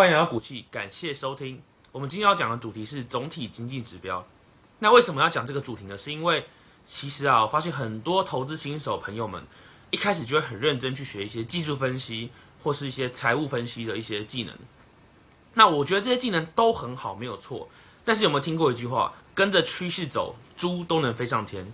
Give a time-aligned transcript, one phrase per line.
[0.00, 1.60] 欢迎来到股气，感谢收听。
[1.92, 4.26] 我们今天要讲的主题是总体经济指标。
[4.78, 5.98] 那为什么要讲这个主题呢？
[5.98, 6.46] 是因为
[6.86, 9.44] 其实啊，我发现很多投资新手朋友们
[9.90, 12.30] 一开始就会很认真去学一些技术分析
[12.62, 14.56] 或是一些财务分析的一些技能。
[15.52, 17.68] 那我觉得这些技能都很好，没有错。
[18.02, 19.12] 但是有没有听过一句话？
[19.34, 21.70] 跟着趋势走，猪都能飞上天。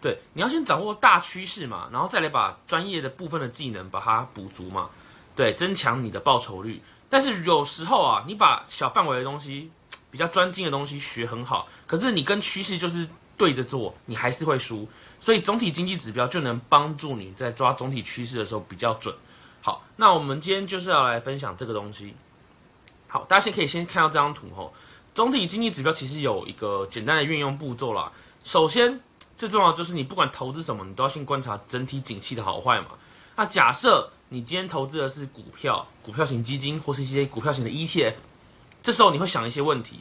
[0.00, 4.88] 对，你要先掌握大趋势嘛，然后再来把专业的部分的技能把它补足嘛。
[5.34, 6.80] 对，增强你的报酬率。
[7.10, 9.70] 但是有时候啊，你把小范围的东西、
[10.10, 13.06] 比较专精的东西学很好，可是你跟趋势就是
[13.36, 14.88] 对着做，你还是会输。
[15.20, 19.14] 所以总体经济指标就能帮助你在抓总体趋势的时候比较准。
[19.60, 22.14] 好，那我们今天就是要来分享这个东西。
[23.08, 24.72] 好，大家先可以先看到这张图吼。
[25.12, 28.10] 总体经济指标其实有一个简单的运用步骤啦。
[28.44, 29.00] 首先，
[29.36, 32.86] 最重要就是你不管投资什么，你都要先观察整体景气的好坏嘛。
[33.34, 38.14] 那假设你今天投资的是股票、股票型基金或是一些股票型的 ETF，
[38.80, 39.98] 这时候你会想一些问题：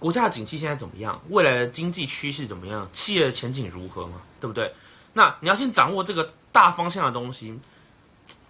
[0.00, 1.20] 国家的景气现在怎么样？
[1.28, 2.88] 未来的经济趋势怎么样？
[2.92, 4.20] 企业的前景如何嘛？
[4.40, 4.74] 对不对？
[5.12, 7.56] 那你要先掌握这个大方向的东西，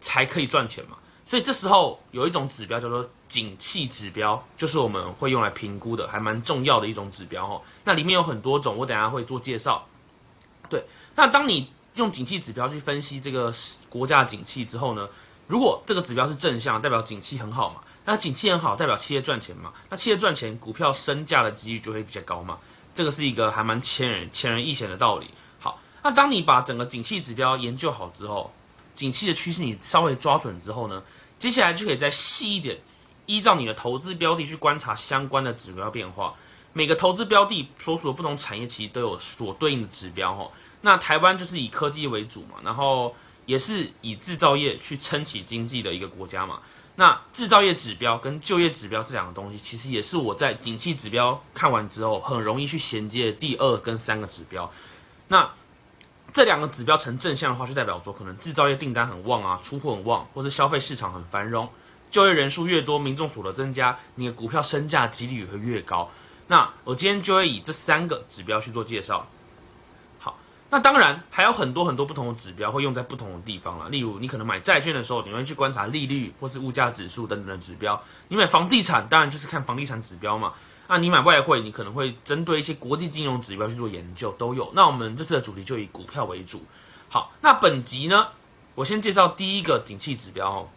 [0.01, 0.97] 才可以赚钱嘛。
[1.27, 7.61] 所以这时候有一种指标叫做景气指标，就是我们会用来评估的，还蛮重要的一种指标哦。
[7.85, 9.87] 那里面有很多种，我等下会做介绍。
[10.71, 10.83] 对，
[11.15, 13.53] 那当你用景气指标去分析这个
[13.89, 15.09] 国家的景气之后呢，
[15.47, 22.59] 如果这个指标是正向，代表景气很好嘛，那景气很好，代表企业赚钱嘛，那企业赚钱，股票升价的几率就会比较高嘛。
[22.95, 25.31] 这个是一个还蛮千人千人一险的道理。
[25.59, 28.53] 好，那当你把整个景气指标研究好之后，
[28.95, 31.03] 景气的趋势你稍微抓准之后呢？
[31.39, 32.79] 接下来就可以再细一点，
[33.27, 36.35] 依照你的投资标的去观察相关的指标变化。
[36.73, 40.51] 每个投资标的所属的不同产业其实都有所对应的指标哈。
[40.81, 43.15] 那台湾就是以科技为主嘛，然后
[43.47, 46.61] 也是以制造业去撑起经济的一个国家嘛。
[46.97, 54.71] 那制造业指标跟就业指标这两个东西，其实也是我在景气指标看完之后很容易去衔接的第二跟三个指标。
[55.29, 55.51] 那
[56.33, 61.69] 这两个指标呈正向的话，就代表说可能制造业订单很旺啊，出货很旺，或是消费市场很繁荣，
[62.11, 66.11] 就业人数越多，民众所得增加，你的股票身价几率也会越高。
[66.49, 69.27] 那我今天就会以这三个指标去做介绍。
[70.19, 70.39] 好，
[70.71, 73.89] 那当然还有很多很多不同的指标会用在不同的地方了。
[73.89, 77.95] 例如，你可能买债券的时候，你会去观察利率或是物价指数等等的指标；
[78.29, 80.53] 你买房地产，当然就是看房地产指标嘛。
[80.89, 84.71] 那你买外汇，你可能会针对一些国际金融指标去做研究，都有。
[84.75, 86.63] 那我们这次的主题就以股票为主。
[87.09, 88.29] 好，那本集呢，
[88.75, 90.69] 我先介绍第一个景气指标哦，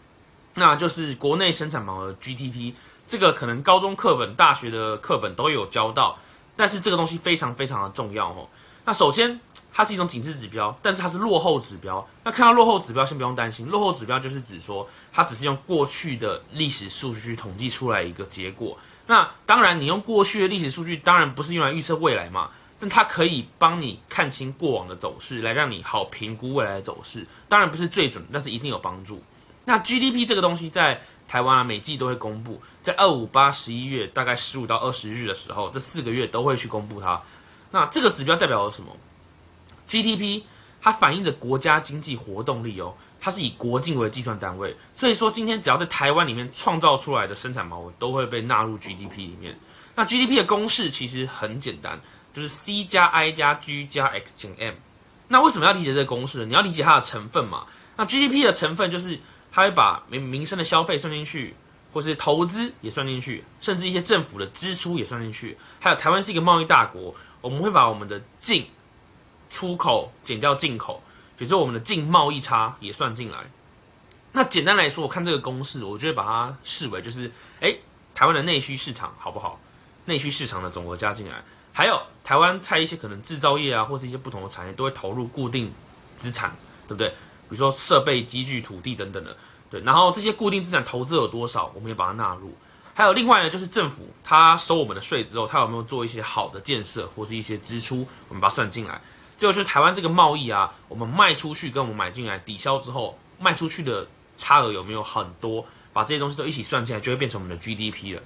[0.54, 2.74] 那就是国内生产毛额 GDP。
[3.08, 6.18] 这个可能高中课本、大学的课本都有教到，
[6.56, 8.48] 但是这个东西非常非常的重要哦。
[8.86, 9.40] 那首先，
[9.74, 12.08] 它是一种警示指标，但是它是落后指标。
[12.24, 18.78] 那看到落后指标，先不用担心，落后指标就是指说，它只是用过去的历史数据统计出来一个结果。
[19.08, 22.50] 那当然，你用过去的历史数据，当然不是用来预测未来嘛，
[22.80, 27.28] 但它可以帮你看清过往的走势，来让你好评估未来的走势。
[27.48, 29.22] 当然不是最准，但是一定有帮助。
[29.66, 37.20] 那 GDP 这个东西在台湾啊，每季都会公布，在二五八十一月大概十五到二十日的时候，这四个月都会去公布它。
[37.72, 38.96] 那这个指标代表了什么
[39.90, 40.44] ？GDP
[40.80, 42.94] 它反映着国家经济活动力哦。
[43.20, 49.58] 它是以国境为计算单位，所以说今天只要在台湾里面创造出来的生产毛额都会被纳入 GDP 里面。
[49.96, 52.00] 那 GDP 的公式其实很简单，
[52.36, 54.76] 就是 C 加 I 加 G 加 X 减 M。
[55.30, 56.46] 那为什么要理解这个公式？
[56.46, 57.66] 你要理解它的成分嘛。
[57.98, 59.20] 那 GDP 的成分就是
[59.52, 61.56] 它会把民民生的消费算进去，
[61.96, 65.58] 或是投资也算进去，甚至一些政府的支出也算进去。
[65.80, 68.68] 还有台湾是一个贸易大国，我们会把我们的进
[69.50, 71.02] 出口减掉进口。
[71.38, 73.38] 比如说，我们的净贸易差也算进来。
[74.34, 77.74] 那简单来说，我看这个公式，我就会把它视为就是，哎，
[78.14, 79.58] 台湾的内需市场好不好？
[80.04, 81.42] 内需市场的总额加进来，
[81.72, 85.72] 还有台湾在一些可能制造业啊，或是一些不同的产业，都会投入固定
[86.18, 86.54] 资产，
[86.90, 87.08] 对不对？
[87.08, 89.38] 比如说设备、机具、土地等等的，
[89.84, 92.56] 然后这些固定资产投资有多少，我们也把它纳入。
[92.94, 99.02] 还有另外呢，就是政府它收我们的税之后，它有没有做一些好的建设或是一些支出，我们把它算进来。
[99.38, 104.08] 最后就是台湾这个贸易啊，我们卖出去跟我们买进来抵消之后，卖出去的
[104.38, 105.66] 差额有没有很多？
[105.92, 108.22] 把这些东西都一起算进来，就会变成我们的 GDP 了。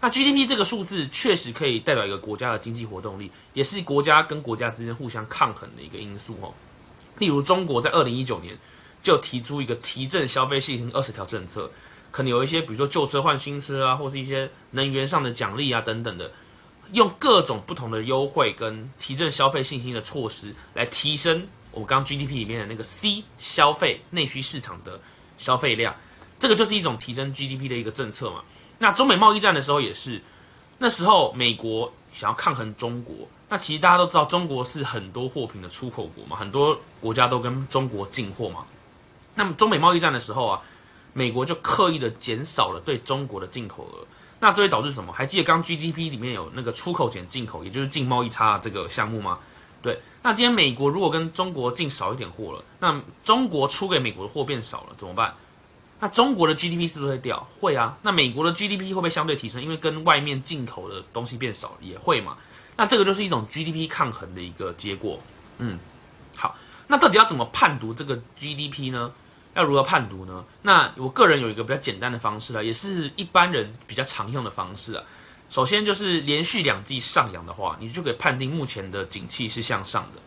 [0.00, 6.52] 那 GDP 这个数字确实可以代表一个国家的经济活动力，也是国家跟国家之间互相抗衡的一个因素哦。
[7.18, 8.56] 例如中国在二零一九年
[9.06, 11.70] 就提出一个提振消费信心二十条政策，
[12.10, 16.28] 可能有一些比如说旧车换新车啊，或是一些能源上的奖励啊等等的。
[16.90, 25.00] 用各种不同的优惠跟提振消费信心的措施来提升我刚刚 GDP 里面的那个 C 消费内需市场的
[25.38, 25.94] 消费量。
[26.40, 28.42] 这个就是一种提升 GDP 的一个政策嘛。
[28.76, 30.20] 那中美贸易战的时候也是，
[30.78, 33.14] 那时候美国想要抗衡中国，
[33.48, 38.66] 那其实大家都知道中国是很多货品的出口国嘛，很多国家都跟中国进货嘛。
[39.36, 40.60] 那么中美贸易战的时候啊，
[41.12, 44.04] 美国就刻意的减少了对中国的进口额，
[44.40, 45.12] 那这会导致什么？
[45.12, 49.38] 还记得刚 GDP 里面有那个出口减进口，也就是净贸易差这个项目吗？
[49.82, 55.32] 对，那今天美国如果跟中国进少一点货了，那中国出给美国的货变少了，怎么办？
[56.00, 57.46] 那中国的 GDP 是不是会掉？
[57.58, 57.96] 会啊。
[58.02, 59.62] 那美国的 GDP 会不会相对提升？
[59.62, 62.36] 因为跟外面进口的东西变少了，也会嘛。
[62.76, 65.18] 那这个就是一种 GDP 抗衡的一个结果。
[65.58, 65.78] 嗯，
[66.36, 66.54] 好，
[66.88, 69.12] 那到底要怎么判读这个 GDP 呢？
[69.56, 70.44] 要如何判读呢？
[70.62, 75.02] 那我个人有一个比较简单的方式啊，也是一般人比较常用的方式啊。
[75.48, 80.20] 首先就是连续两季上扬的话，你就可以判定目前的景气是向上的。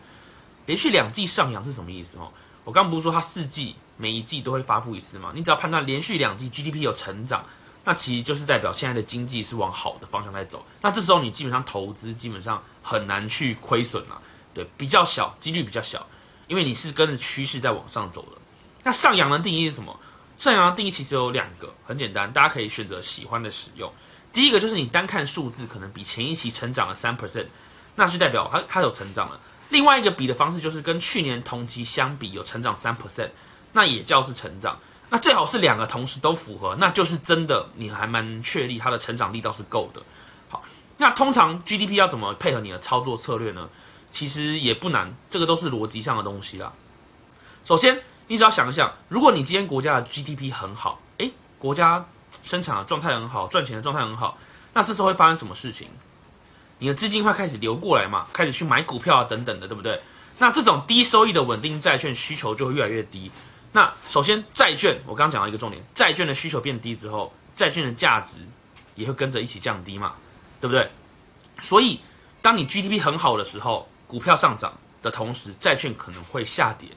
[0.66, 2.32] 连续两季上扬是什么意思哦？
[2.64, 5.30] 我刚不是说它四季每一季都会发布一次吗？
[5.32, 7.44] 你只要判断连续两季 GDP 有成长，
[7.84, 10.66] 那其实就是代表现在的经济是往好的方向在走。
[10.80, 14.20] 那这时候你基本上投资基本上很难去亏损了，
[14.52, 16.04] 对，比较小，几率比较小，
[16.48, 18.39] 因为你是跟着趋势在往上走的。
[18.82, 19.98] 那上扬的定义是什么？
[20.38, 23.92] 上扬的定义其实有两个，很简单，大家可以选择喜欢的使用。
[24.32, 27.48] 第一个就是你单看数字，可能比前一期成长了三 percent，
[27.96, 29.38] 那是代表它它有成长了。
[29.68, 33.28] 另外一个比的方式就是跟去年同期相比有成长三 percent，
[33.74, 34.78] 那也叫是成长。
[35.10, 40.00] 那最好是两个同时都符合，那就是真的你还蛮确立它的成长力道是够的。
[40.48, 40.62] 好，
[40.96, 43.68] 那通常 GDP 要怎么配合你的操作策略呢？
[44.10, 46.72] 其实也不难，这个都是逻辑上的东西啦。
[47.62, 48.00] 首先。
[48.30, 52.06] 你只要想一想，如果你今天国家的 GDP 很好，诶，国家
[52.44, 54.38] 生产的状态很好，赚钱的状态很好，
[54.72, 55.88] 那这时候会发生什么事情？
[56.78, 60.00] 你的资金会开始流过来嘛，开始去买股票啊等等的，对不对？
[60.38, 63.32] 那这种低收益的稳定债券需求就会越来越低。
[63.72, 68.36] 那首先债券，我刚刚讲到一个重点，债券的需求变低之后，债券的价值
[68.94, 70.14] 也会跟着一起降低嘛，
[70.60, 70.88] 对不对？
[71.60, 71.98] 所以
[72.40, 74.72] 当你 GDP 很好的时候，股票上涨
[75.02, 76.88] 的同时，债券可能会下跌。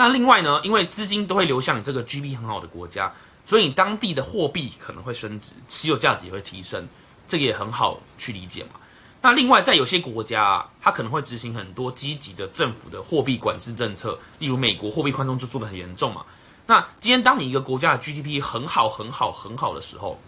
[0.00, 3.12] 那另外呢，因为资金都会流向你这个 GDP 很好的国家，
[3.44, 6.88] 所以你当地的货币可能会升值，持有价值也会提升，
[7.28, 8.80] 这个也很好去理解嘛。
[9.20, 16.24] 那另外，在有些国家啊，它可能会执行很多积极的政府的货币管制政策，例如美国货币宽松就做的很严重嘛。
[16.64, 20.18] 那今天当你一个国家的 GDP 很好、很好、很好的时候，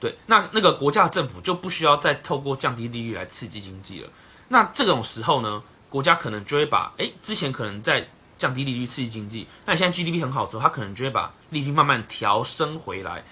[0.00, 4.10] 对，那那个国家的政府就不需要再透过降低利率来刺激经济了。
[4.48, 13.24] 那这种时候呢，国家可能就会把，哎，之前可能在降低利率刺激经济，那现在 GDP 很好之后，它可能就会把利率慢慢调升回来，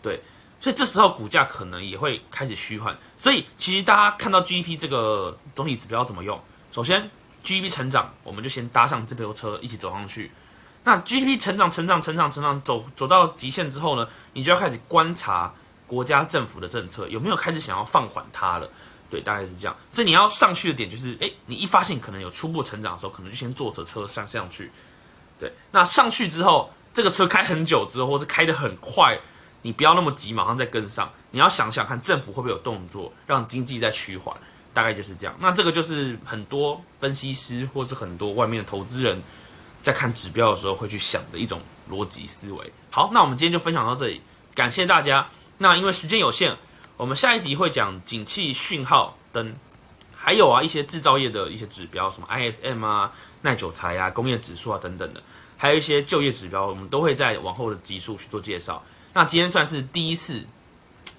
[0.00, 0.20] 对，
[0.60, 2.96] 所以这时候股价可能也会开始虚幻。
[3.18, 6.40] 所以其实大家看到 GDP 这个总体指标怎么用？
[6.70, 7.10] 首先
[7.42, 10.30] GDP 成长，我们就先搭上这部车一起走上去。
[10.84, 15.52] 那 GDP 成长、成长、成长、成长，走走到极限之后呢，你就要开始观察
[15.86, 18.70] 国家政府的政策有没有开始想要放缓它了。
[19.12, 19.76] 对，大概是这样。
[19.92, 24.70] 所以你要上去的点就是，哎，你一发现可能有初步成长的时候，可能就先坐着车上上去。
[25.38, 29.18] 对，那上去之后，这个车开很久之后，或是开得很快，
[29.60, 31.12] 你不要那么急，马上再跟上。
[31.30, 34.34] 你要想想看，政府会不会有动作，让经济在趋缓。
[34.74, 35.36] 大概就是这样。
[35.38, 39.22] 那这个就是很多分析师或是很多外面的投资人，
[39.82, 42.72] 在看指标的时候会去想的一种逻辑思维。
[42.90, 44.22] 好，那我们今天就分享到这里，
[44.54, 45.28] 感谢大家。
[45.58, 46.56] 那因为时间有限。
[47.02, 49.52] 我们下一集会讲景气讯号灯，
[50.14, 55.20] 还有啊一些制造业的一些指标，什么 ISM 啊、耐久材啊、工业指数啊等等的，
[55.58, 58.80] 还有一些就业指标，我们都会在往后的集数去做介绍。
[59.14, 60.44] 那今天算是第一次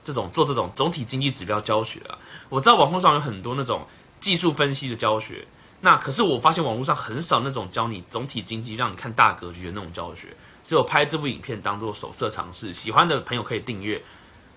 [0.06, 2.18] 这种做这种总体经济指标教学了。
[2.48, 3.86] 我知道网络上有很多那种
[4.22, 5.46] 技术分析的教学，
[5.82, 10.30] 那可是我发现网络上很少那种教你总体经济，让你看大格局的那种教学。
[10.64, 14.02] 所以我拍这部影片当做手册尝试，喜欢的朋友可以订阅。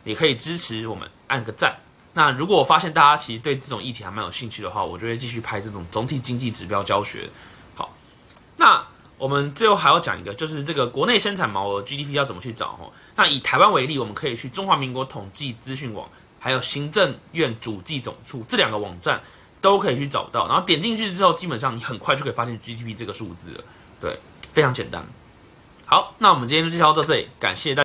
[0.07, 1.77] 也可以支持我们按个赞。
[2.15, 7.29] 那如果我发现大家其实对这种议题还蛮有兴趣的话，我就会继续拍这种总体经济指标教学。
[7.75, 7.95] 好，
[8.57, 8.83] 那
[9.19, 12.93] 我们最后还要讲一个，就是这个国内生产毛额 GDP 要怎么去找哦？
[13.17, 16.09] 那以台湾为例，我们可以去中华民国统计资讯网，
[16.39, 19.21] 还有行政院主计总处这两个网站
[19.61, 20.47] 都可以去找到。
[20.47, 23.65] 然后点进去之后，基本上你很快就可以发现 GDP 这个数字了。
[24.01, 24.19] 对，
[24.55, 25.05] 非常简单。
[25.85, 27.85] 好，那我们今天就介绍到这里，感谢大。